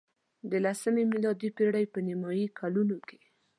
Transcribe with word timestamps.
د 0.49 0.51
لسمې 0.65 1.03
میلادي 1.11 1.49
پېړۍ 1.57 1.85
په 1.93 1.99
نیمايي 2.07 2.47
کلونو 2.59 2.97
کې. 3.07 3.19